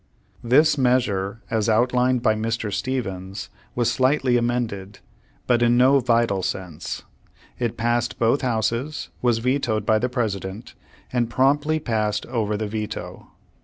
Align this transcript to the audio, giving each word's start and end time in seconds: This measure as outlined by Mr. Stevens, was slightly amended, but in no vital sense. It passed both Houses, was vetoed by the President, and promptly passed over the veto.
This 0.43 0.79
measure 0.79 1.41
as 1.51 1.69
outlined 1.69 2.23
by 2.23 2.33
Mr. 2.33 2.73
Stevens, 2.73 3.51
was 3.75 3.91
slightly 3.91 4.35
amended, 4.35 4.97
but 5.45 5.61
in 5.61 5.77
no 5.77 5.99
vital 5.99 6.41
sense. 6.41 7.03
It 7.59 7.77
passed 7.77 8.17
both 8.17 8.41
Houses, 8.41 9.09
was 9.21 9.37
vetoed 9.37 9.85
by 9.85 9.99
the 9.99 10.09
President, 10.09 10.73
and 11.13 11.29
promptly 11.29 11.79
passed 11.79 12.25
over 12.25 12.57
the 12.57 12.65
veto. 12.67 13.27